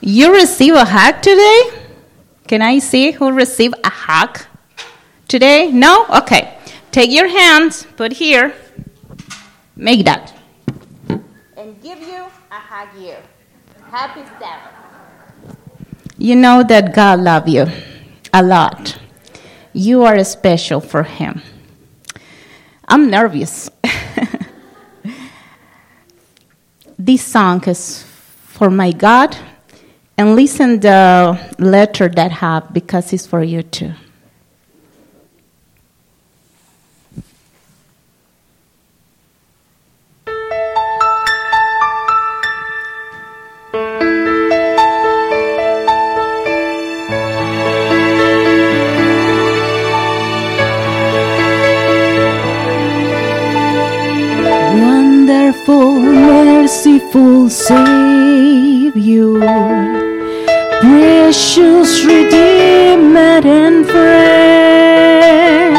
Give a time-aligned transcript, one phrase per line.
[0.00, 1.70] You receive a hug today?
[2.46, 4.40] Can I see who received a hug
[5.28, 5.70] today?
[5.70, 6.06] No?
[6.08, 6.56] Okay.
[6.90, 8.54] Take your hands, put here,
[9.76, 10.32] make that.
[11.56, 13.22] And give you a hug here.
[13.90, 14.72] Happy Sabbath.
[16.16, 17.66] You know that God loves you
[18.32, 18.98] a lot.
[19.74, 21.42] You are special for Him.
[22.88, 23.68] I'm nervous.
[26.98, 28.06] this song is
[28.48, 29.36] for my God,
[30.20, 33.94] and listen the letter that have because it's for you too.
[54.76, 59.30] Wonderful, merciful Savior,
[60.80, 65.76] precious Redeemer and friend.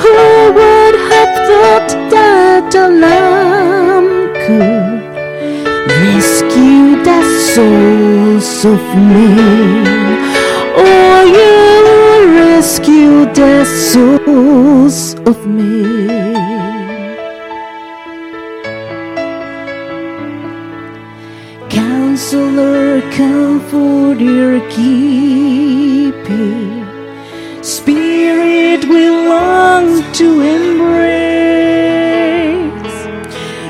[0.00, 0.18] Who
[0.58, 4.08] would have thought that a lamb
[4.44, 5.02] could
[6.02, 7.20] rescue the
[7.52, 9.86] souls of men?
[10.76, 11.54] Oh, you
[12.40, 16.63] rescue the souls of men.
[23.14, 26.14] Counselor, comforter, keeping
[27.62, 31.14] Spirit we long to embrace.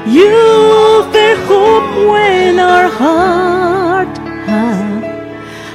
[0.06, 0.34] You
[0.96, 5.04] offer hope when our heart have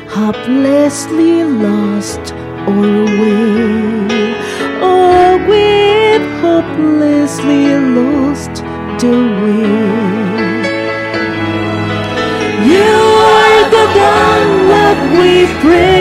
[0.10, 2.34] hopelessly lost
[2.68, 4.34] or way.
[4.82, 7.64] Oh, we've hopelessly
[8.00, 8.64] lost
[9.00, 9.99] the way.
[14.00, 15.99] Are the one that we praise.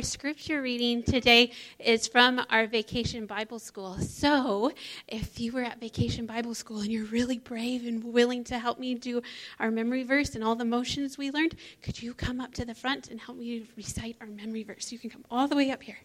[0.00, 3.98] Our scripture reading today is from our Vacation Bible School.
[3.98, 4.72] So,
[5.06, 8.78] if you were at Vacation Bible School and you're really brave and willing to help
[8.78, 9.20] me do
[9.58, 12.74] our memory verse and all the motions we learned, could you come up to the
[12.74, 14.90] front and help me recite our memory verse?
[14.90, 15.98] You can come all the way up here.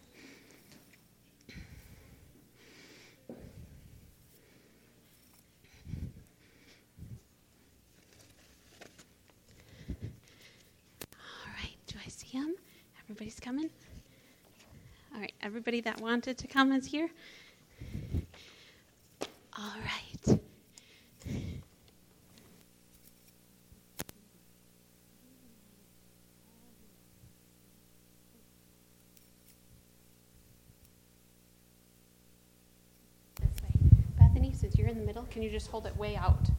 [11.14, 12.56] All right do I see them
[13.06, 13.70] everybody's coming?
[15.16, 17.10] All right, everybody that wanted to come is here?
[19.58, 20.40] All right.
[34.20, 36.50] Bethany, since you're in the middle, can you just hold it way out?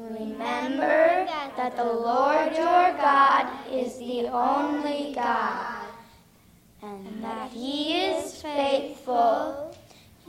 [0.00, 1.26] Remember
[1.60, 5.84] that the Lord your God is the only God,
[6.80, 9.76] and that He is faithful,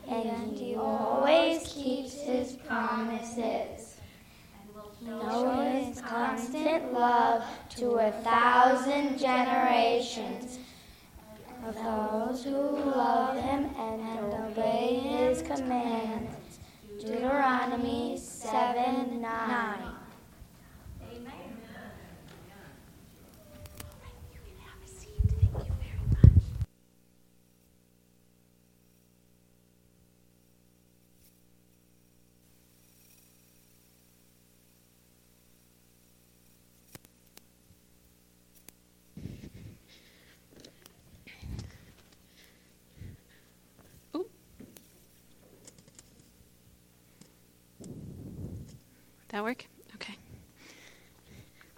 [0.09, 3.95] and He always keeps His promises.
[5.01, 7.45] Know His constant love
[7.77, 10.59] to a thousand generations
[11.65, 12.59] of those who
[12.91, 15.90] love Him and obey His commands.
[49.31, 49.65] That work?
[49.95, 50.15] Okay.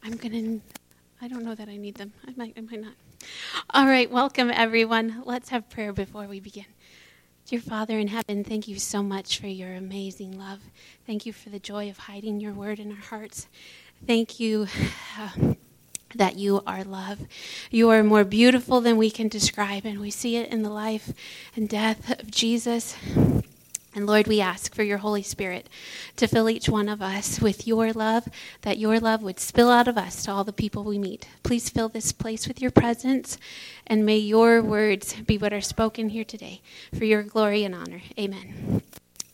[0.02, 0.60] I'm gonna.
[1.22, 2.12] I don't know that I need them.
[2.28, 2.56] I might.
[2.58, 2.94] I might not.
[3.70, 4.10] All right.
[4.10, 5.22] Welcome, everyone.
[5.24, 6.66] Let's have prayer before we begin.
[7.46, 10.62] Dear Father in heaven, thank you so much for your amazing love.
[11.06, 13.48] Thank you for the joy of hiding your word in our hearts.
[14.08, 14.66] Thank you.
[15.20, 15.54] Uh,
[16.16, 17.20] that you are love.
[17.70, 21.12] You are more beautiful than we can describe, and we see it in the life
[21.56, 22.96] and death of Jesus.
[23.96, 25.70] And Lord, we ask for your Holy Spirit
[26.16, 28.28] to fill each one of us with your love,
[28.62, 31.28] that your love would spill out of us to all the people we meet.
[31.44, 33.38] Please fill this place with your presence,
[33.86, 36.62] and may your words be what are spoken here today
[36.98, 38.02] for your glory and honor.
[38.18, 38.82] Amen.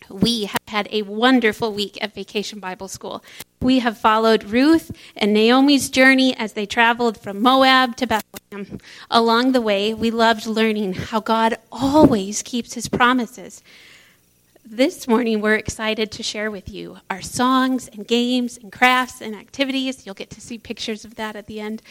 [0.10, 3.24] We have had a wonderful week at Vacation Bible School.
[3.62, 8.80] We have followed Ruth and Naomi's journey as they traveled from Moab to Bethlehem.
[9.12, 13.62] Along the way, we loved learning how God always keeps his promises
[14.72, 19.36] this morning, we're excited to share with you our songs and games and crafts and
[19.36, 20.06] activities.
[20.06, 21.82] You'll get to see pictures of that at the end.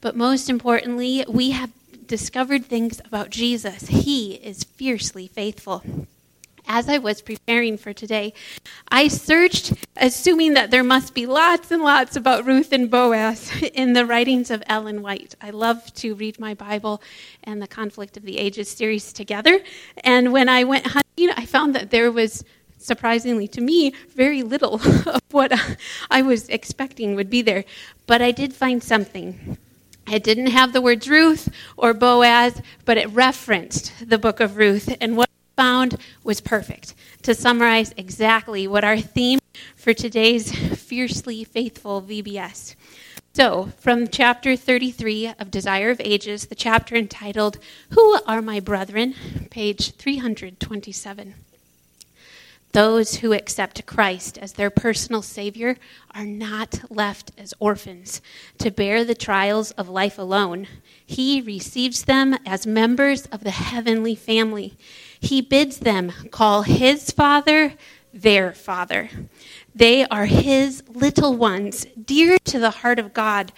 [0.00, 1.72] But most importantly, we have
[2.06, 3.88] discovered things about Jesus.
[3.88, 5.82] He is fiercely faithful
[6.70, 8.32] as I was preparing for today,
[8.90, 13.92] I searched, assuming that there must be lots and lots about Ruth and Boaz in
[13.92, 15.34] the writings of Ellen White.
[15.42, 17.02] I love to read my Bible
[17.42, 19.58] and the Conflict of the Ages series together.
[20.04, 22.44] And when I went hunting, I found that there was
[22.78, 24.74] surprisingly to me, very little
[25.08, 25.52] of what
[26.10, 27.64] I was expecting would be there.
[28.06, 29.58] But I did find something.
[30.08, 34.96] It didn't have the words Ruth or Boaz, but it referenced the book of Ruth.
[35.00, 35.30] And what
[35.60, 39.38] found was perfect to summarize exactly what our theme
[39.76, 42.74] for today's Fiercely Faithful VBS.
[43.34, 47.58] So, from chapter 33 of Desire of Ages, the chapter entitled,
[47.90, 49.14] Who Are My Brethren?
[49.50, 51.34] page 327.
[52.72, 55.76] Those who accept Christ as their personal Savior
[56.14, 58.22] are not left as orphans
[58.58, 60.68] to bear the trials of life alone.
[61.04, 64.78] He receives them as members of the heavenly family.
[65.20, 67.74] He bids them call His Father
[68.12, 69.08] their Father.
[69.74, 73.52] They are His little ones, dear to the heart of God,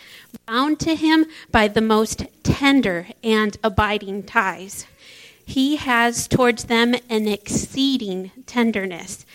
[0.47, 4.87] bound to Him by the most tender and abiding ties
[5.45, 9.27] he has towards them an exceeding tenderness,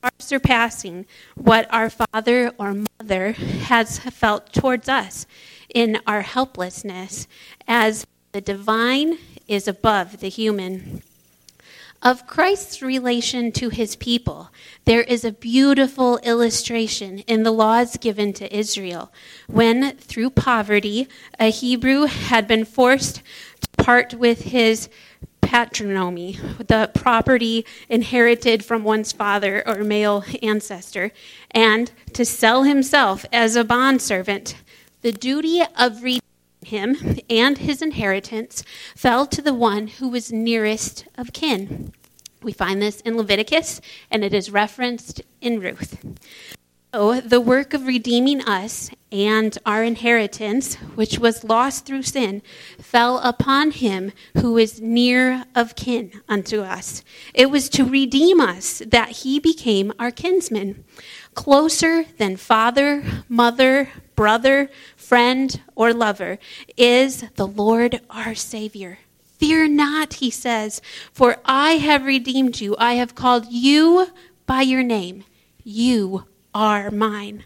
[0.00, 5.26] far surpassing what our father or mother has felt towards us
[5.74, 7.26] in our helplessness,
[7.66, 11.02] as the divine is above the human.
[12.02, 14.50] Of Christ's relation to his people,
[14.84, 19.10] there is a beautiful illustration in the laws given to Israel
[19.46, 21.08] when, through poverty,
[21.40, 23.22] a Hebrew had been forced
[23.60, 24.90] to part with his
[25.40, 31.12] patrimony, the property inherited from one's father or male ancestor,
[31.52, 34.56] and to sell himself as a bondservant.
[35.02, 36.20] The duty of redeeming
[36.66, 36.96] him
[37.28, 38.62] and his inheritance
[38.96, 41.92] fell to the one who was nearest of kin.
[42.42, 43.80] We find this in Leviticus,
[44.10, 46.04] and it is referenced in Ruth.
[46.94, 52.40] So, the work of redeeming us and our inheritance, which was lost through sin,
[52.78, 57.02] fell upon him who is near of kin unto us.
[57.34, 60.84] It was to redeem us that he became our kinsman,
[61.34, 66.38] closer than father, mother, brother, friend, or lover,
[66.76, 68.98] is the Lord our Savior.
[69.38, 70.80] Fear not, he says,
[71.12, 72.76] for I have redeemed you.
[72.78, 74.08] I have called you
[74.46, 75.24] by your name.
[75.62, 76.24] You
[76.54, 77.44] are mine.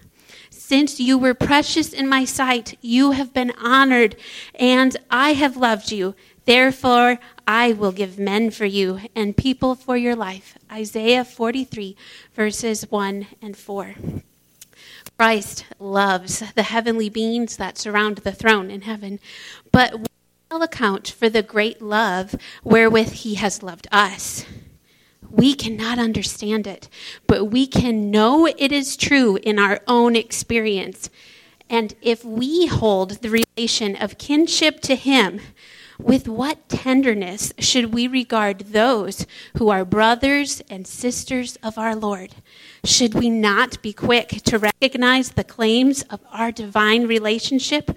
[0.50, 4.16] Since you were precious in my sight, you have been honored,
[4.54, 6.14] and I have loved you.
[6.49, 10.57] Therefore, I will give men for you and people for your life.
[10.73, 11.95] Isaiah 43,
[12.35, 13.95] verses 1 and 4.
[15.19, 19.21] Christ loves the heavenly beings that surround the throne in heaven,
[19.73, 20.07] but we
[20.50, 24.47] will account for the great love wherewith he has loved us.
[25.31, 26.88] We cannot understand it,
[27.26, 31.11] but we can know it is true in our own experience.
[31.69, 35.40] And if we hold the relation of kinship to Him,
[35.99, 39.26] with what tenderness should we regard those
[39.57, 42.37] who are brothers and sisters of our Lord?
[42.85, 47.90] Should we not be quick to recognize the claims of our divine relationship?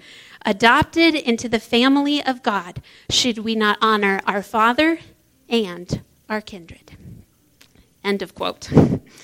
[0.44, 4.98] Adopted into the family of God, should we not honor our Father
[5.48, 6.96] and our kindred?
[8.02, 8.68] End of quote.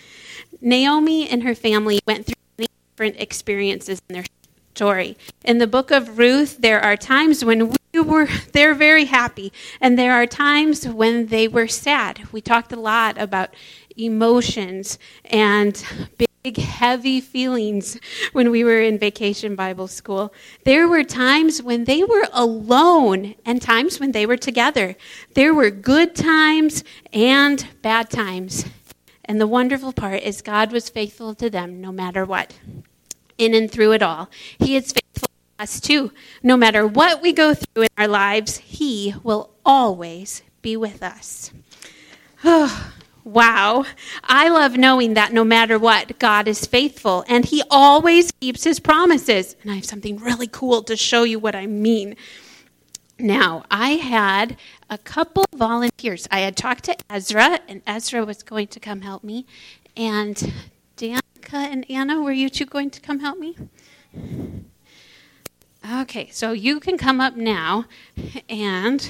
[0.60, 4.24] Naomi and her family went through many different experiences in their
[4.78, 5.16] story.
[5.44, 9.98] In the book of Ruth, there are times when we were they're very happy, and
[9.98, 12.20] there are times when they were sad.
[12.30, 13.56] We talked a lot about
[13.96, 15.84] emotions and
[16.44, 17.98] big heavy feelings
[18.32, 20.32] when we were in vacation Bible school.
[20.62, 24.94] There were times when they were alone and times when they were together.
[25.34, 28.64] There were good times and bad times.
[29.24, 32.54] And the wonderful part is God was faithful to them no matter what.
[33.38, 34.28] In and through it all.
[34.58, 36.12] He is faithful to us too.
[36.42, 41.52] No matter what we go through in our lives, He will always be with us.
[42.44, 42.92] Oh,
[43.24, 43.84] wow.
[44.24, 48.80] I love knowing that no matter what, God is faithful and He always keeps His
[48.80, 49.56] promises.
[49.62, 52.16] And I have something really cool to show you what I mean.
[53.20, 54.56] Now, I had
[54.88, 56.28] a couple volunteers.
[56.30, 59.44] I had talked to Ezra, and Ezra was going to come help me.
[59.96, 60.52] And
[60.98, 63.56] Danica and Anna, were you two going to come help me?
[66.00, 67.84] Okay, so you can come up now.
[68.48, 69.08] And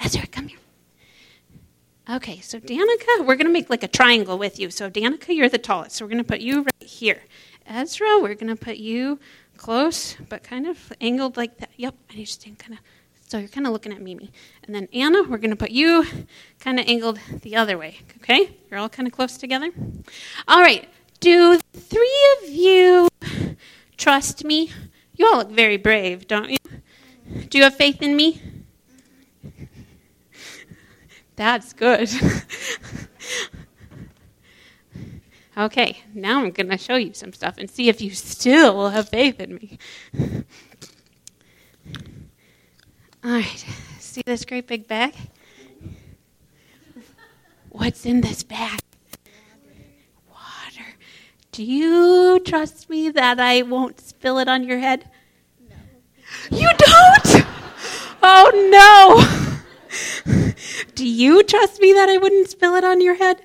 [0.00, 0.58] Ezra, come here.
[2.10, 4.68] Okay, so Danica, we're going to make like a triangle with you.
[4.70, 5.96] So, Danica, you're the tallest.
[5.96, 7.22] So, we're going to put you right here.
[7.66, 9.20] Ezra, we're going to put you
[9.56, 11.70] close, but kind of angled like that.
[11.76, 12.80] Yep, I need just stand kind of.
[13.28, 14.32] So you're kind of looking at Mimi.
[14.64, 16.06] And then Anna, we're going to put you
[16.60, 17.98] kind of angled the other way.
[18.16, 18.56] Okay?
[18.70, 19.70] You're all kind of close together.
[20.48, 20.88] All right.
[21.20, 23.08] Do three of you
[23.98, 24.72] trust me?
[25.14, 26.56] You all look very brave, don't you?
[27.50, 28.40] Do you have faith in me?
[31.36, 32.08] That's good.
[35.58, 39.08] Okay, now I'm going to show you some stuff and see if you still have
[39.08, 39.76] faith in me.
[43.24, 43.64] All right,
[43.98, 45.12] see this great big bag?
[47.70, 48.78] What's in this bag?
[50.30, 50.86] Water.
[51.50, 55.10] Do you trust me that I won't spill it on your head?
[55.68, 56.58] No.
[56.58, 57.46] You don't?
[58.22, 58.50] Oh
[60.24, 60.34] no!
[60.94, 63.40] Do you trust me that I wouldn't spill it on your head?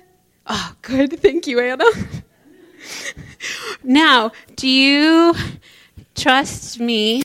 [0.46, 1.20] Oh, good.
[1.20, 1.84] Thank you, Anna.
[3.82, 5.34] now, do you
[6.14, 7.22] trust me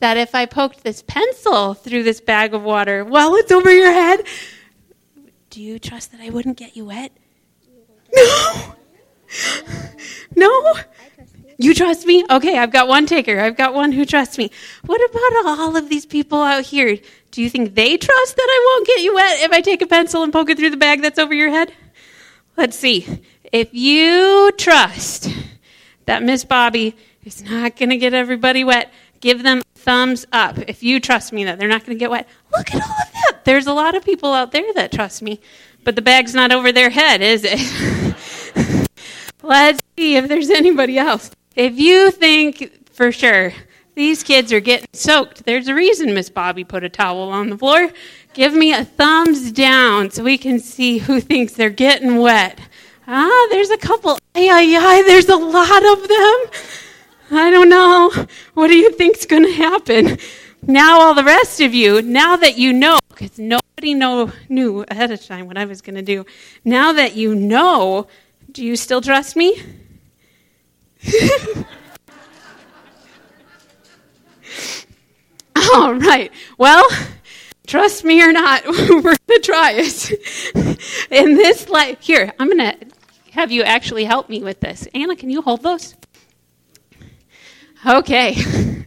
[0.00, 3.92] that if I poked this pencil through this bag of water while it's over your
[3.92, 4.20] head,
[5.50, 7.12] do you trust that I wouldn't get you wet?
[8.14, 8.74] No.
[10.36, 10.74] No?
[11.58, 12.24] You trust me?
[12.30, 13.40] Okay, I've got one taker.
[13.40, 14.50] I've got one who trusts me.
[14.86, 16.96] What about all of these people out here?
[17.32, 19.86] Do you think they trust that I won't get you wet if I take a
[19.86, 21.72] pencil and poke it through the bag that's over your head?
[22.56, 23.06] Let's see.
[23.52, 25.28] If you trust
[26.06, 30.58] that Miss Bobby is not going to get everybody wet, give them thumbs up.
[30.68, 33.12] If you trust me that they're not going to get wet, look at all of
[33.12, 33.44] that.
[33.44, 35.40] There's a lot of people out there that trust me,
[35.84, 38.88] but the bag's not over their head, is it?
[39.42, 41.30] Let's see if there's anybody else.
[41.56, 43.52] If you think for sure
[43.98, 45.44] These kids are getting soaked.
[45.44, 47.90] There's a reason Miss Bobby put a towel on the floor.
[48.32, 52.60] Give me a thumbs down so we can see who thinks they're getting wet.
[53.08, 54.12] Ah, there's a couple.
[54.36, 56.62] Ay, ay, ay, there's a lot of them.
[57.30, 58.10] I don't know.
[58.54, 60.18] What do you think's going to happen?
[60.62, 65.10] Now, all the rest of you, now that you know, because nobody know, knew ahead
[65.10, 66.24] of time what I was going to do,
[66.64, 68.06] now that you know,
[68.50, 69.62] do you still trust me?
[75.74, 76.32] all right.
[76.56, 76.86] Well,
[77.66, 80.12] trust me or not, we're going to try it.
[81.10, 82.76] In this life, here, I'm going to
[83.32, 84.88] have you actually help me with this.
[84.94, 85.94] Anna, can you hold those?
[87.86, 88.36] Okay.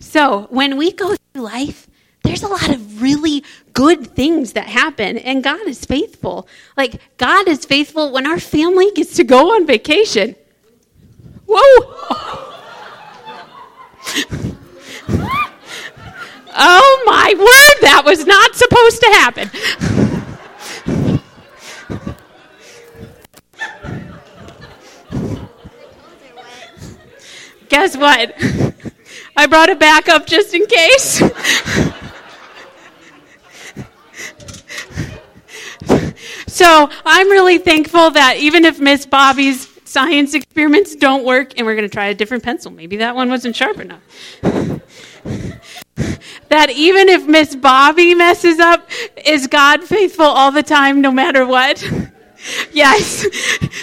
[0.00, 1.86] So, when we go through life,
[2.22, 6.48] there's a lot of really good things that happen, and God is faithful.
[6.76, 10.34] Like, God is faithful when our family gets to go on vacation.
[11.46, 11.58] Whoa!
[16.56, 19.50] oh my word, that was not supposed to happen.
[27.68, 28.34] Guess what?
[29.36, 31.22] I brought a backup just in case.
[36.46, 41.74] so I'm really thankful that even if Miss Bobby's science experiments don't work, and we're
[41.74, 44.02] going to try a different pencil, maybe that one wasn't sharp enough.
[46.48, 48.88] that even if Miss Bobby messes up,
[49.24, 51.82] is God faithful all the time, no matter what?
[52.72, 53.26] yes.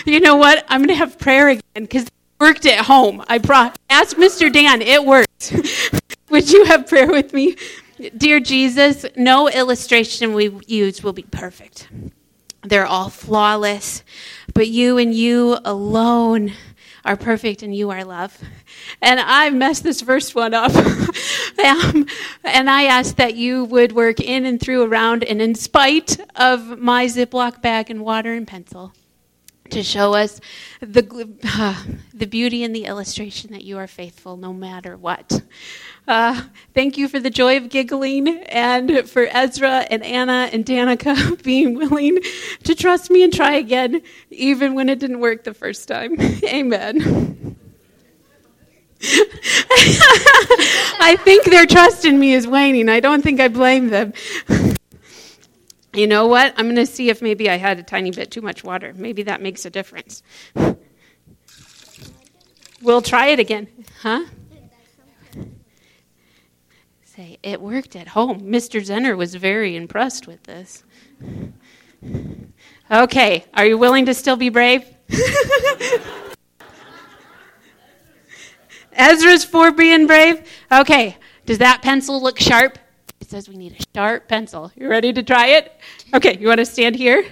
[0.05, 0.63] You know what?
[0.67, 2.07] I'm going to have prayer again because
[2.39, 3.23] worked at home.
[3.27, 4.51] I brought, ask Mr.
[4.51, 5.53] Dan, it worked.
[6.29, 7.55] Would you have prayer with me?
[8.17, 11.87] Dear Jesus, no illustration we use will be perfect.
[12.63, 14.03] They're all flawless,
[14.53, 16.53] but you and you alone
[17.05, 18.37] are perfect and you are love.
[19.01, 20.75] And I messed this first one up.
[20.75, 22.07] um,
[22.43, 26.79] and I ask that you would work in and through, around, and in spite of
[26.79, 28.91] my Ziploc bag and water and pencil
[29.69, 30.39] to show us
[30.79, 35.41] the, uh, the beauty and the illustration that you are faithful no matter what.
[36.07, 41.41] Uh, thank you for the joy of giggling and for Ezra and Anna and Danica
[41.43, 42.19] being willing
[42.63, 46.19] to trust me and try again, even when it didn't work the first time.
[46.43, 47.57] Amen.
[51.01, 52.89] I think their trust in me is waning.
[52.89, 54.13] I don't think I blame them
[55.95, 56.53] you know what?
[56.57, 58.93] I'm going to see if maybe I had a tiny bit too much water.
[58.95, 60.23] Maybe that makes a difference.
[62.81, 63.67] We'll try it again.
[64.01, 64.25] Huh?
[67.03, 68.41] Say, it worked at home.
[68.41, 68.81] Mr.
[68.81, 70.83] Zenner was very impressed with this.
[72.91, 74.85] Okay, are you willing to still be brave?
[78.93, 80.47] Ezra's for being brave?
[80.71, 82.77] Okay, does that pencil look sharp?
[83.35, 84.71] Says we need a sharp pencil.
[84.77, 85.77] You ready to try it?
[86.13, 87.25] Okay, you want to stand here?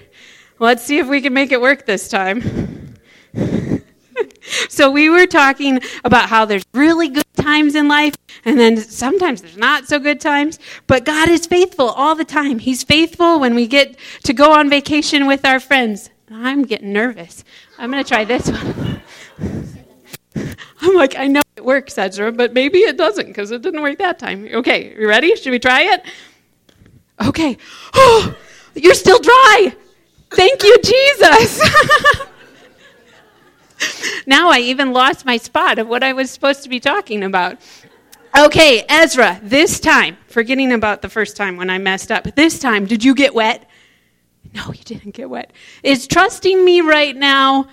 [0.60, 2.96] Let's see if we can make it work this time.
[4.68, 9.42] so, we were talking about how there's really good times in life, and then sometimes
[9.42, 12.60] there's not so good times, but God is faithful all the time.
[12.60, 16.10] He's faithful when we get to go on vacation with our friends.
[16.30, 17.46] I'm getting nervous.
[17.78, 19.02] I'm going to try this one.
[20.82, 23.98] I'm like, I know it works, Ezra, but maybe it doesn't because it didn't work
[24.00, 24.48] that time.
[24.54, 25.36] Okay, you ready?
[25.36, 26.04] Should we try it?
[27.26, 27.58] Okay.
[27.94, 28.36] Oh,
[28.76, 29.76] you're still dry.
[30.32, 31.62] Thank you, Jesus.
[34.28, 37.58] now I even lost my spot of what I was supposed to be talking about.
[38.38, 42.88] Okay, Ezra, this time, forgetting about the first time when I messed up, this time,
[42.88, 43.70] did you get wet?
[44.56, 45.52] No, you didn't get wet.
[45.84, 47.68] Is trusting me right now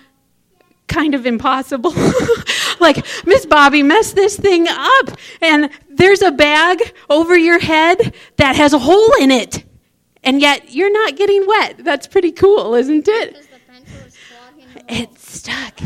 [0.91, 1.93] kind of impossible.
[2.79, 8.55] like, Miss Bobby messed this thing up, and there's a bag over your head that
[8.55, 9.63] has a hole in it,
[10.23, 11.77] and yet you're not getting wet.
[11.79, 13.47] That's pretty cool, isn't it?
[14.89, 15.79] It's stuck.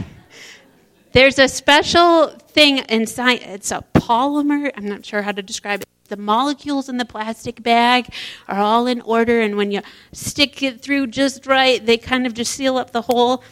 [1.11, 3.41] There's a special thing inside.
[3.43, 4.71] It's a polymer.
[4.75, 5.87] I'm not sure how to describe it.
[6.07, 8.13] The molecules in the plastic bag
[8.47, 12.33] are all in order, and when you stick it through just right, they kind of
[12.33, 13.43] just seal up the hole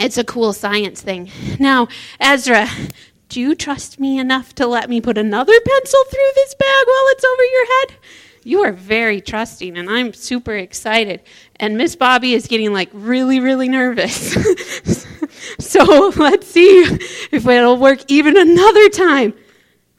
[0.00, 1.30] it's a cool science thing.
[1.58, 2.66] Now, Ezra,
[3.28, 7.04] do you trust me enough to let me put another pencil through this bag while
[7.08, 7.96] it's over your head?
[8.42, 11.22] You are very trusting, and I'm super excited.
[11.56, 14.32] And Miss Bobby is getting like really, really nervous.
[15.60, 16.80] so let's see
[17.30, 19.34] if it'll work even another time.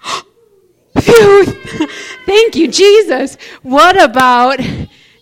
[0.99, 1.45] Phew!
[2.25, 3.37] Thank you, Jesus.
[3.61, 4.57] What about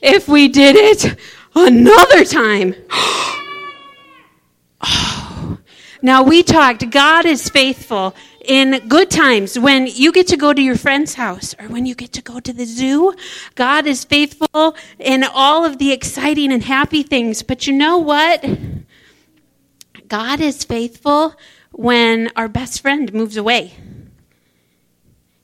[0.02, 1.20] if we did it
[1.54, 2.74] another time?
[6.02, 10.62] Now, we talked, God is faithful in good times, when you get to go to
[10.62, 13.14] your friend's house or when you get to go to the zoo.
[13.56, 17.44] God is faithful in all of the exciting and happy things.
[17.44, 18.46] But you know what?
[20.08, 21.36] God is faithful
[21.72, 23.74] when our best friend moves away.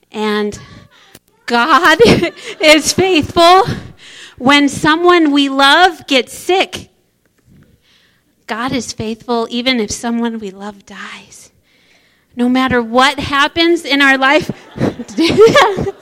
[0.10, 0.58] And
[1.46, 2.00] God
[2.62, 3.66] is faithful
[4.38, 6.90] when someone we love gets sick.
[8.48, 11.52] God is faithful even if someone we love dies.
[12.36, 14.52] No matter what happens in our life,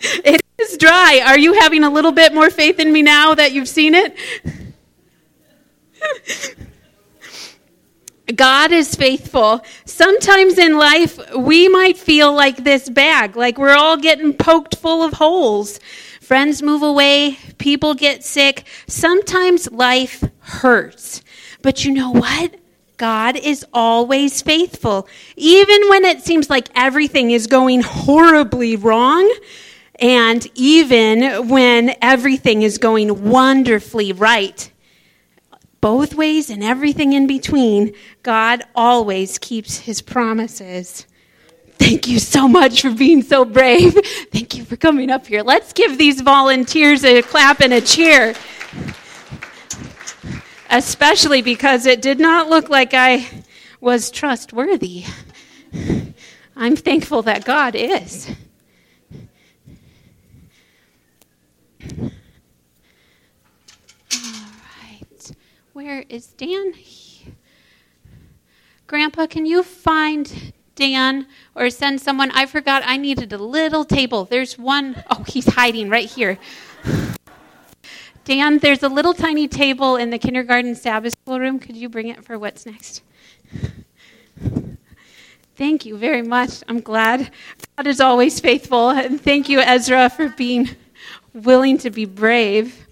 [0.00, 1.22] it is dry.
[1.26, 4.16] Are you having a little bit more faith in me now that you've seen it?
[8.34, 9.64] God is faithful.
[9.84, 15.02] Sometimes in life, we might feel like this bag, like we're all getting poked full
[15.02, 15.80] of holes.
[16.20, 18.66] Friends move away, people get sick.
[18.86, 21.22] Sometimes life hurts.
[21.62, 22.54] But you know what?
[22.96, 25.06] God is always faithful.
[25.36, 29.32] Even when it seems like everything is going horribly wrong,
[30.00, 34.70] and even when everything is going wonderfully right
[35.80, 41.06] both ways and everything in between, God always keeps his promises.
[41.78, 43.94] Thank you so much for being so brave.
[44.32, 45.42] Thank you for coming up here.
[45.42, 48.34] Let's give these volunteers a clap and a cheer.
[50.70, 53.26] Especially because it did not look like I
[53.80, 55.04] was trustworthy.
[56.56, 58.30] I'm thankful that God is.
[61.82, 62.10] All
[64.82, 65.32] right.
[65.72, 66.74] Where is Dan?
[68.86, 72.30] Grandpa, can you find Dan or send someone?
[72.32, 74.24] I forgot I needed a little table.
[74.24, 75.04] There's one.
[75.10, 76.38] Oh, he's hiding right here.
[78.28, 81.58] Dan, there's a little tiny table in the kindergarten Sabbath school room.
[81.58, 83.00] Could you bring it for what's next?
[85.56, 86.62] Thank you very much.
[86.68, 87.30] I'm glad.
[87.78, 88.90] God is always faithful.
[88.90, 90.68] And thank you, Ezra, for being
[91.32, 92.86] willing to be brave.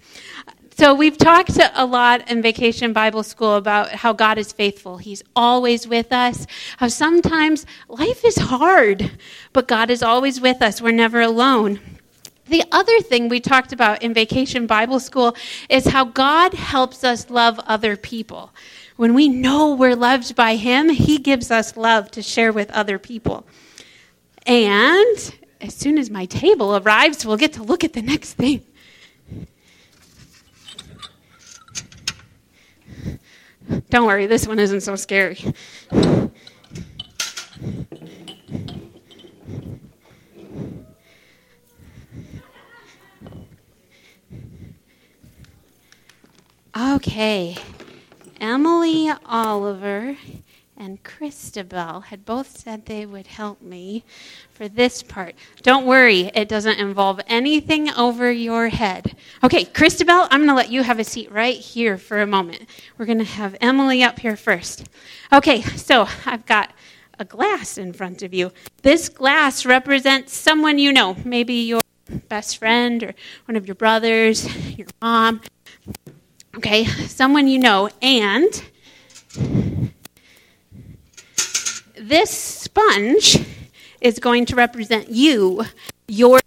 [0.75, 4.97] So, we've talked a lot in Vacation Bible School about how God is faithful.
[4.97, 6.47] He's always with us.
[6.77, 9.11] How sometimes life is hard,
[9.53, 10.81] but God is always with us.
[10.81, 11.79] We're never alone.
[12.49, 15.35] The other thing we talked about in Vacation Bible School
[15.69, 18.53] is how God helps us love other people.
[18.95, 22.97] When we know we're loved by Him, He gives us love to share with other
[22.97, 23.45] people.
[24.45, 28.63] And as soon as my table arrives, we'll get to look at the next thing.
[33.89, 35.37] Don't worry, this one isn't so scary.
[46.79, 47.57] Okay,
[48.39, 50.15] Emily Oliver
[50.77, 54.03] and Christabel had both said they would help me
[54.53, 55.33] for this part.
[55.63, 59.15] Don't worry, it doesn't involve anything over your head.
[59.43, 62.69] Okay, Christabel, I'm going to let you have a seat right here for a moment.
[62.95, 64.87] We're going to have Emily up here first.
[65.33, 66.73] Okay, so I've got
[67.17, 68.51] a glass in front of you.
[68.83, 71.81] This glass represents someone you know, maybe your
[72.29, 74.45] best friend or one of your brothers,
[74.77, 75.41] your mom.
[76.57, 78.63] Okay, someone you know, and
[81.95, 83.37] this sponge
[84.01, 85.65] is going to represent you,
[86.07, 86.39] your,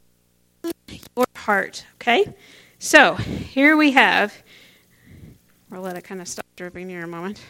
[0.65, 1.87] your heart.
[1.95, 2.35] Okay?
[2.81, 4.35] So here we have,
[5.71, 7.41] we'll let it kind of stop dripping here a moment.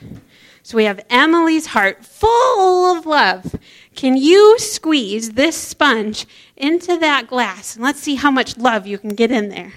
[0.62, 3.54] So we have Emily's heart full of love.
[3.94, 6.26] Can you squeeze this sponge
[6.58, 7.76] into that glass?
[7.76, 9.72] And let's see how much love you can get in there.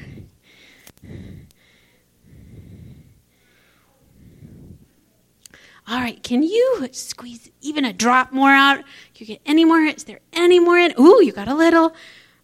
[5.88, 8.78] All right, can you squeeze even a drop more out?
[8.78, 9.82] Can you get any more?
[9.82, 10.94] Is there any more in?
[11.00, 11.94] Ooh, you got a little.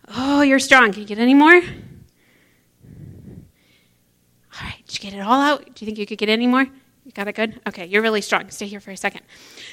[0.10, 0.92] Oh, you're strong.
[0.92, 1.56] Can you get any more?
[1.56, 1.62] All
[4.62, 5.64] right, did you get it all out?
[5.66, 6.64] Do you think you could get any more?
[6.64, 7.62] You got it good?
[7.68, 8.50] Okay, you're really strong.
[8.50, 9.22] Stay here for a second.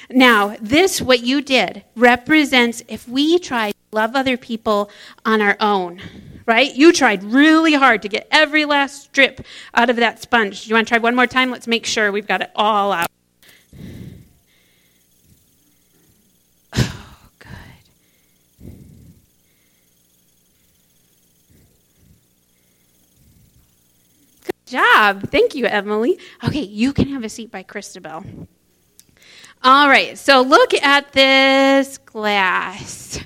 [0.09, 4.89] Now, this, what you did, represents if we try to love other people
[5.25, 6.01] on our own,
[6.45, 6.73] right?
[6.73, 10.63] You tried really hard to get every last strip out of that sponge.
[10.63, 11.51] Do you want to try one more time?
[11.51, 13.07] Let's make sure we've got it all out.
[24.67, 25.29] Job.
[25.29, 26.19] Thank you, Emily.
[26.43, 28.47] Okay, you can have a seat by Christabel.
[29.63, 33.19] All right, so look at this glass.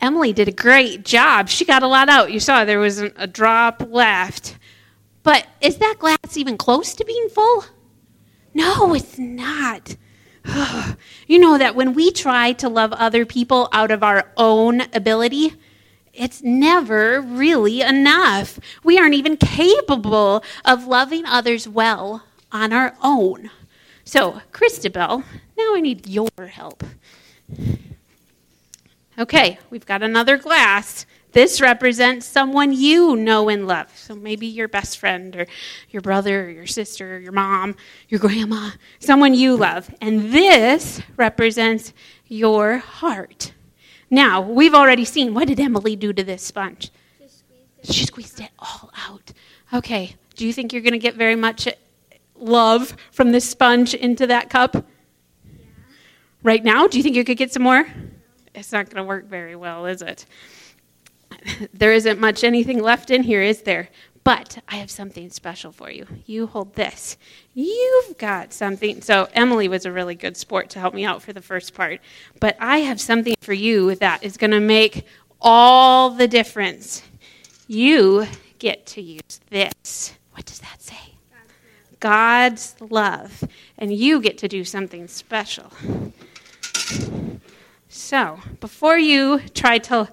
[0.00, 1.48] Emily did a great job.
[1.48, 2.30] She got a lot out.
[2.30, 4.58] You saw there wasn't a drop left.
[5.22, 7.64] But is that glass even close to being full?
[8.52, 9.96] No, it's not.
[11.26, 15.54] you know that when we try to love other people out of our own ability,
[16.14, 18.58] it's never really enough.
[18.82, 23.50] We aren't even capable of loving others well on our own.
[24.04, 25.24] So, Christabel,
[25.56, 26.84] now I need your help.
[29.18, 31.06] Okay, we've got another glass.
[31.32, 33.96] This represents someone you know and love.
[33.96, 35.46] So maybe your best friend or
[35.90, 37.74] your brother or your sister or your mom,
[38.08, 39.92] your grandma, someone you love.
[40.00, 41.92] And this represents
[42.28, 43.53] your heart.
[44.14, 46.92] Now, we've already seen what did Emily do to this sponge?
[47.82, 49.32] She squeezed it all out.
[49.72, 51.72] Okay, do you think you're going to get very much eh,
[52.36, 54.76] love from this sponge into that cup?
[54.76, 55.66] Yeah.
[56.44, 56.86] Right now?
[56.86, 57.88] Do you think you could get some more?
[58.54, 60.26] It's not going to work very well, is it?
[61.74, 63.88] there isn't much anything left in here, is there?
[64.24, 66.06] But I have something special for you.
[66.24, 67.18] You hold this.
[67.52, 69.02] You've got something.
[69.02, 72.00] So, Emily was a really good sport to help me out for the first part.
[72.40, 75.06] But I have something for you that is going to make
[75.42, 77.02] all the difference.
[77.68, 78.26] You
[78.58, 80.14] get to use this.
[80.32, 80.96] What does that say?
[82.00, 83.44] God's love.
[83.76, 85.70] And you get to do something special.
[87.88, 90.08] So, before you try to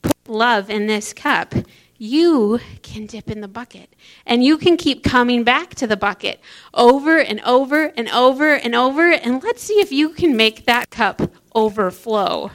[0.00, 1.54] put love in this cup,
[2.02, 3.94] you can dip in the bucket.
[4.26, 6.40] And you can keep coming back to the bucket
[6.74, 9.12] over and over and over and over.
[9.12, 11.22] And let's see if you can make that cup
[11.54, 12.50] overflow.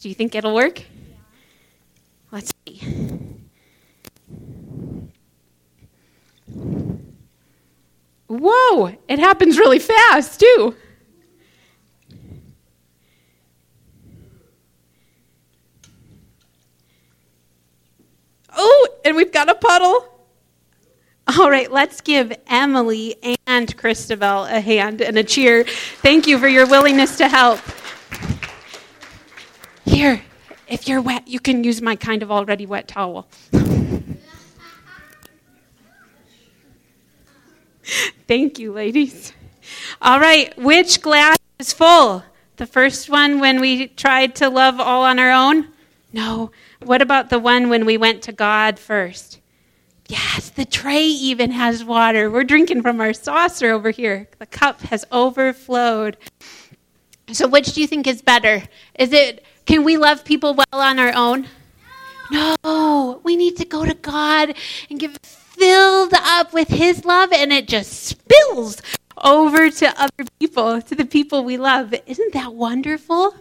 [0.00, 0.84] Do you think it'll work?
[2.30, 2.80] Let's see.
[8.28, 10.76] Whoa, it happens really fast, too.
[18.62, 20.06] Oh, and we've got a puddle.
[21.38, 25.64] All right, let's give Emily and Christabel a hand and a cheer.
[25.64, 27.60] Thank you for your willingness to help.
[29.86, 30.20] Here,
[30.68, 33.28] if you're wet, you can use my kind of already wet towel.
[38.28, 39.32] Thank you, ladies.
[40.02, 42.24] All right, which glass is full?
[42.56, 45.68] The first one when we tried to love all on our own?
[46.12, 46.50] No,
[46.84, 49.40] what about the one when we went to God first?
[50.08, 52.30] Yes, the tray even has water.
[52.30, 54.28] We're drinking from our saucer over here.
[54.38, 56.16] The cup has overflowed.
[57.32, 58.64] So, which do you think is better?
[58.98, 61.46] Is it, can we love people well on our own?
[62.32, 64.54] No, we need to go to God
[64.88, 68.82] and get filled up with His love, and it just spills
[69.22, 71.94] over to other people, to the people we love.
[72.06, 73.34] Isn't that wonderful?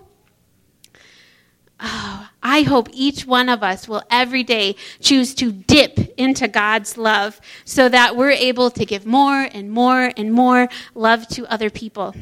[1.81, 6.97] Oh, I hope each one of us will every day choose to dip into God's
[6.97, 11.69] love so that we're able to give more and more and more love to other
[11.69, 12.15] people.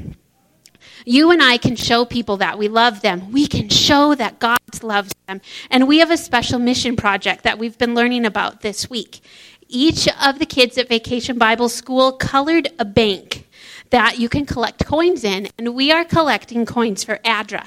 [1.05, 3.31] You and I can show people that we love them.
[3.31, 5.41] We can show that God loves them.
[5.69, 9.21] And we have a special mission project that we've been learning about this week.
[9.69, 13.47] Each of the kids at Vacation Bible School colored a bank
[13.89, 17.65] that you can collect coins in, and we are collecting coins for ADRA.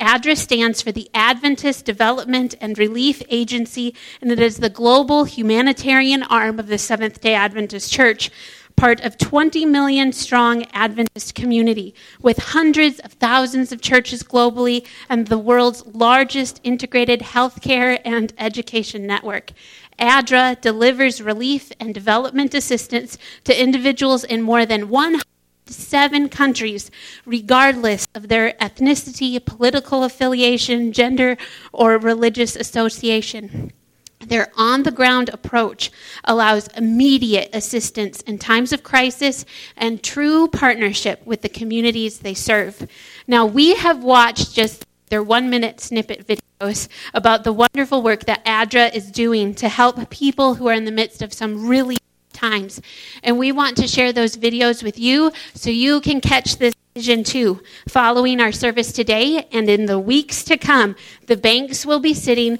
[0.00, 6.22] ADRA stands for the Adventist Development and Relief Agency, and it is the global humanitarian
[6.22, 8.30] arm of the Seventh day Adventist Church,
[8.76, 15.26] part of 20 million strong Adventist community with hundreds of thousands of churches globally and
[15.26, 19.52] the world's largest integrated healthcare and education network.
[19.98, 25.22] ADRA delivers relief and development assistance to individuals in more than 100
[25.70, 26.90] seven countries,
[27.24, 31.36] regardless of their ethnicity, political affiliation, gender,
[31.72, 33.72] or religious association.
[34.20, 35.90] Their on the ground approach
[36.24, 42.86] allows immediate assistance in times of crisis and true partnership with the communities they serve.
[43.26, 48.44] Now, we have watched just their one minute snippet videos about the wonderful work that
[48.44, 51.96] ADRA is doing to help people who are in the midst of some really
[52.40, 52.80] times.
[53.22, 57.22] And we want to share those videos with you so you can catch this vision
[57.22, 57.62] too.
[57.88, 62.58] Following our service today and in the weeks to come, the banks will be sitting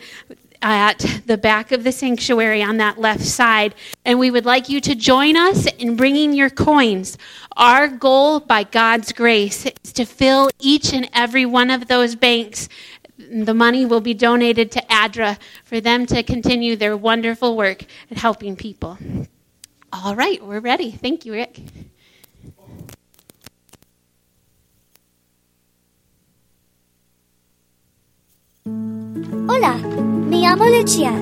[0.63, 3.75] at the back of the sanctuary on that left side.
[4.05, 7.17] And we would like you to join us in bringing your coins.
[7.57, 12.69] Our goal, by God's grace, is to fill each and every one of those banks.
[13.19, 18.19] The money will be donated to ADRA for them to continue their wonderful work at
[18.19, 18.99] helping people.
[19.93, 20.91] All right, we're ready.
[20.91, 21.61] Thank you, Rick.
[28.65, 29.77] Hola,
[30.31, 31.13] me llamo Lucia.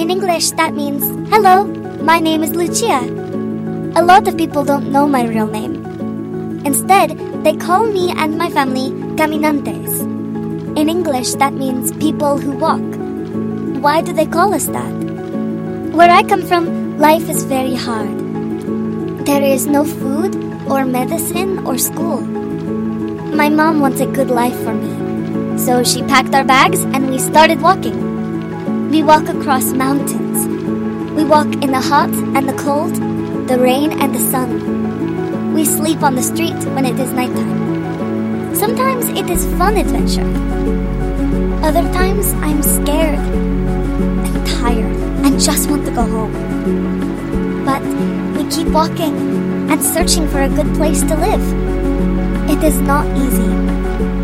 [0.00, 1.64] In English, that means, hello,
[2.02, 3.00] my name is Lucia.
[3.94, 5.84] A lot of people don't know my real name.
[6.64, 9.98] Instead, They call me and my family caminantes.
[10.78, 12.86] In English, that means people who walk.
[13.82, 14.94] Why do they call us that?
[15.90, 19.26] Where I come from, life is very hard.
[19.26, 20.36] There is no food,
[20.70, 22.20] or medicine, or school.
[23.40, 25.58] My mom wants a good life for me.
[25.58, 27.98] So she packed our bags and we started walking.
[28.90, 30.46] We walk across mountains.
[31.16, 32.94] We walk in the hot and the cold,
[33.48, 35.52] the rain and the sun.
[35.54, 38.54] We sleep on the street when it is nighttime.
[38.54, 40.30] Sometimes it is fun adventure.
[41.66, 46.51] Other times I'm scared and tired and just want to go home.
[47.64, 47.82] But
[48.36, 49.16] we keep walking
[49.70, 51.44] and searching for a good place to live.
[52.50, 53.50] It is not easy,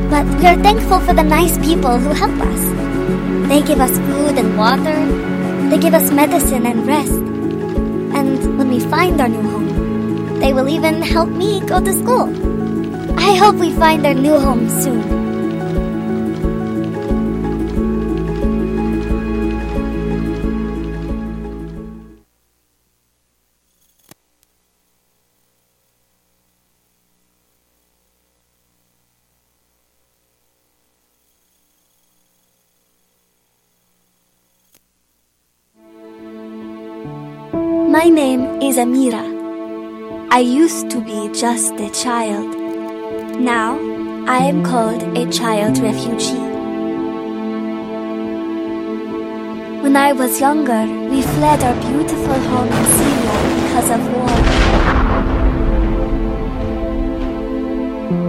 [0.09, 2.62] but we are thankful for the nice people who help us.
[3.48, 4.98] They give us food and water,
[5.70, 7.12] they give us medicine and rest.
[8.14, 12.29] And when we find our new home, they will even help me go to school.
[13.18, 15.17] I hope we find our new home soon.
[38.09, 39.23] My name is Amira.
[40.31, 42.57] I used to be just a child.
[43.38, 43.77] Now
[44.27, 46.47] I am called a child refugee.
[49.83, 54.37] When I was younger, we fled our beautiful home in Syria because of war.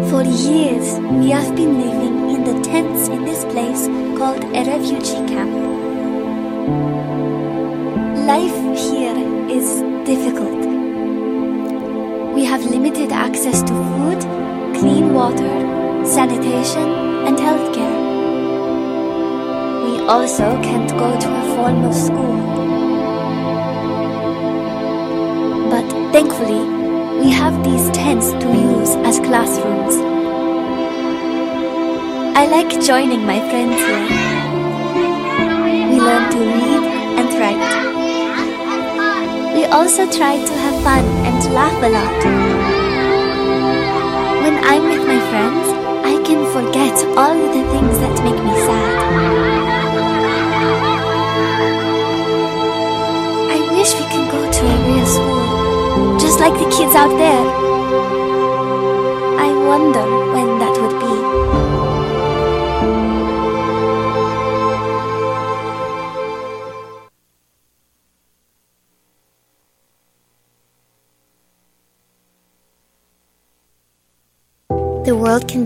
[0.10, 3.88] For years, we have been living in the tents in this place
[4.20, 5.56] called a refugee camp.
[8.28, 9.29] Life here
[9.60, 10.62] is difficult.
[12.36, 14.22] We have limited access to food,
[14.80, 15.54] clean water,
[16.06, 16.88] sanitation,
[17.28, 17.98] and healthcare.
[19.86, 22.38] We also can't go to a formal school.
[25.74, 26.64] But thankfully,
[27.22, 29.96] we have these tents to use as classrooms.
[32.42, 34.08] I like joining my friends here.
[35.92, 36.89] We learn to read
[39.72, 42.20] also try to have fun and to laugh a lot.
[44.44, 45.68] When I'm with my friends,
[46.04, 48.98] I can forget all the things that make me sad.
[53.56, 57.46] I wish we could go to a real school, just like the kids out there.
[59.38, 60.69] I wonder when that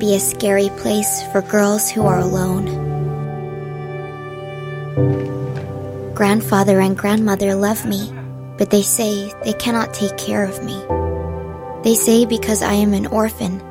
[0.04, 2.66] be a scary place for girls who are alone.
[6.14, 8.12] Grandfather and grandmother love me,
[8.58, 10.76] but they say they cannot take care of me.
[11.86, 13.62] They say because I am an orphan,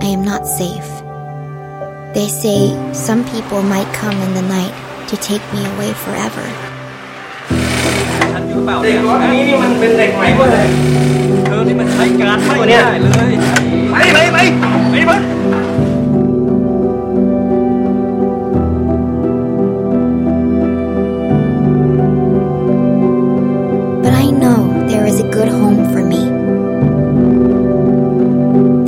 [0.00, 0.88] I am not safe.
[2.14, 4.72] They say some people might come in the night
[5.08, 6.46] to take me away forever.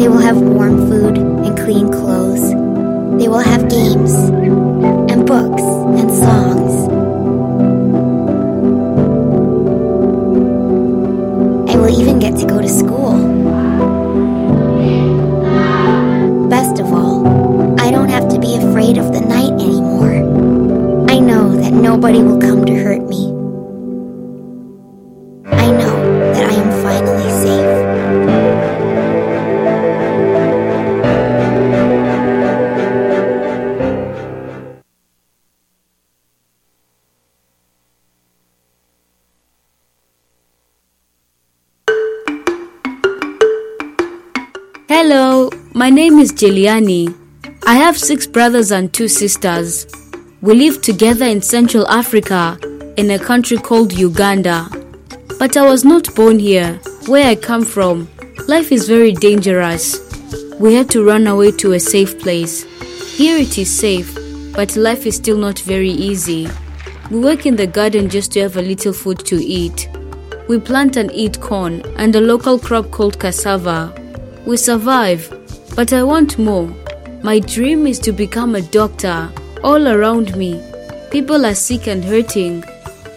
[0.09, 2.41] They will have warm food and clean clothes.
[3.21, 5.63] They will have games and books
[6.01, 6.89] and songs.
[11.71, 13.19] I will even get to go to school.
[16.49, 20.15] Best of all, I don't have to be afraid of the night anymore.
[21.11, 22.58] I know that nobody will come
[46.29, 47.15] is Jeliani.
[47.67, 49.87] I have six brothers and two sisters.
[50.43, 52.59] We live together in Central Africa
[52.97, 54.69] in a country called Uganda.
[55.39, 56.75] But I was not born here.
[57.07, 58.09] Where I come from,
[58.47, 59.99] life is very dangerous.
[60.59, 62.65] We had to run away to a safe place.
[63.17, 64.15] Here it is safe,
[64.55, 66.49] but life is still not very easy.
[67.11, 69.89] We work in the garden just to have a little food to eat.
[70.49, 73.95] We plant and eat corn and a local crop called cassava.
[74.45, 75.38] We survive,
[75.79, 76.75] But I want more.
[77.23, 79.31] My dream is to become a doctor.
[79.63, 80.61] All around me,
[81.13, 82.65] people are sick and hurting.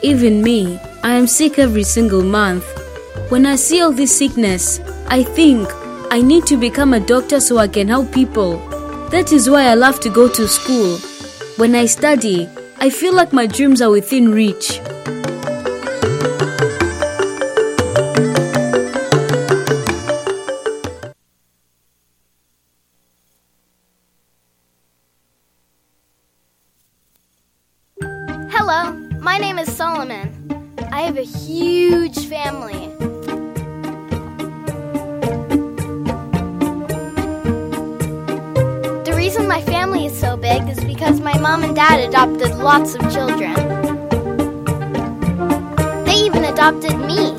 [0.03, 2.63] Even me, I am sick every single month.
[3.29, 5.67] When I see all this sickness, I think
[6.11, 8.57] I need to become a doctor so I can help people.
[9.09, 10.99] That is why I love to go to school.
[11.57, 12.47] When I study,
[12.77, 14.79] I feel like my dreams are within reach.
[42.81, 43.53] Lots of children.
[46.03, 47.33] They even adopted me.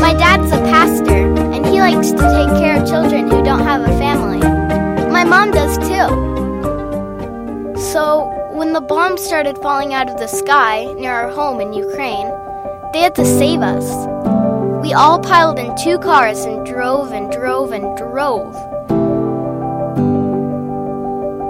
[0.00, 3.82] My dad's a pastor, and he likes to take care of children who don't have
[3.82, 4.40] a family.
[5.10, 6.08] My mom does too.
[7.92, 12.28] So, when the bombs started falling out of the sky near our home in Ukraine,
[12.94, 13.84] they had to save us.
[14.82, 18.54] We all piled in two cars and drove and drove and drove.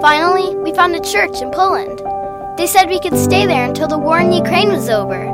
[0.00, 2.02] Finally, we found a church in Poland.
[2.58, 5.30] They said we could stay there until the war in Ukraine was over.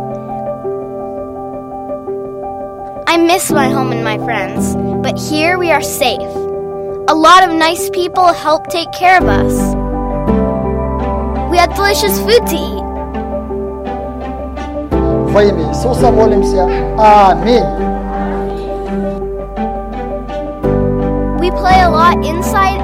[3.08, 6.20] I miss my home and my friends, but here we are safe.
[7.08, 9.54] A lot of nice people help take care of us.
[11.50, 12.84] We had delicious food to eat.
[15.32, 16.64] Во имя Иисуса молимся.
[16.98, 17.64] Аминь.
[21.40, 22.81] We play a lot inside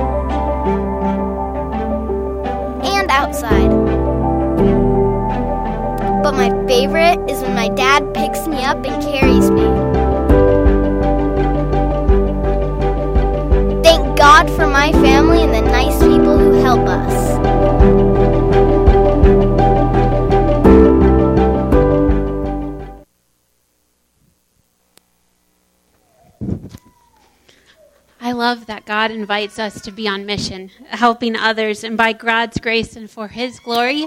[6.30, 9.63] But my favorite is when my dad picks me up and carries me.
[13.82, 17.30] Thank God for my family and the nice people who help us.
[28.21, 32.59] I love that God invites us to be on mission, helping others, and by God's
[32.59, 34.05] grace and for His glory,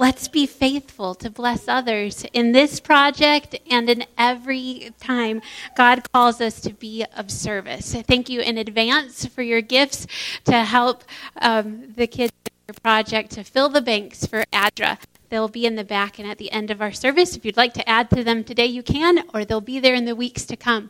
[0.00, 5.42] let's be faithful to bless others in this project and in every time
[5.76, 7.94] God calls us to be of service.
[8.08, 10.06] Thank you in advance for your gifts
[10.46, 11.04] to help
[11.42, 14.98] um, the kids in your project to fill the banks for ADRA.
[15.28, 17.36] They'll be in the back and at the end of our service.
[17.36, 20.06] If you'd like to add to them today, you can, or they'll be there in
[20.06, 20.88] the weeks to come.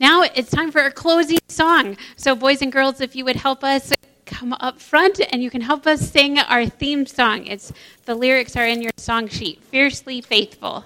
[0.00, 1.96] Now it's time for our closing song.
[2.16, 3.92] So, boys and girls, if you would help us
[4.28, 7.46] come up front and you can help us sing our theme song.
[7.46, 7.72] It's
[8.04, 9.62] the lyrics are in your song sheet.
[9.64, 10.84] Fiercely faithful.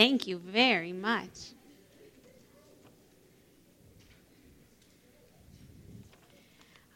[0.00, 1.52] Thank you very much.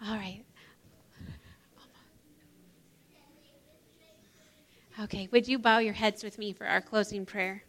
[0.02, 0.42] All right.
[4.98, 7.64] Okay, would you bow your heads with me for our closing prayer?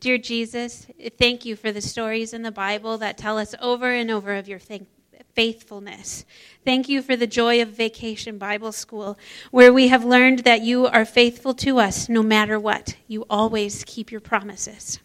[0.00, 4.10] Dear Jesus, thank you for the stories in the Bible that tell us over and
[4.10, 4.88] over of your thank-
[5.36, 6.24] faithfulness.
[6.64, 9.18] Thank you for the joy of Vacation Bible School,
[9.50, 12.96] where we have learned that you are faithful to us no matter what.
[13.06, 14.98] You always keep your promises.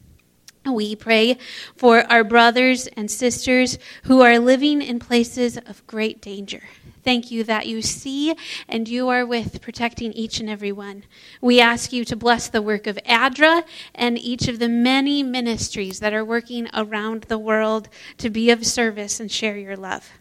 [0.66, 1.38] We pray
[1.76, 6.62] for our brothers and sisters who are living in places of great danger.
[7.04, 8.36] Thank you that you see
[8.68, 11.04] and you are with protecting each and every one.
[11.42, 13.64] We ask you to bless the work of ADRA
[13.96, 17.90] and each of the many ministries that are working around the world
[18.20, 20.12] to be of service and share your love.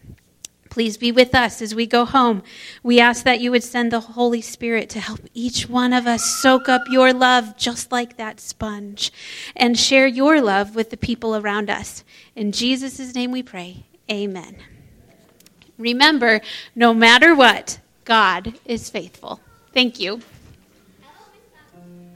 [0.71, 2.41] Please be with us as we go home.
[2.81, 6.23] We ask that you would send the Holy Spirit to help each one of us
[6.23, 9.11] soak up your love just like that sponge
[9.53, 12.05] and share your love with the people around us.
[12.37, 13.85] In Jesus' name we pray.
[14.09, 14.55] Amen.
[15.77, 16.39] Remember,
[16.73, 19.41] no matter what, God is faithful.
[19.73, 20.21] Thank you.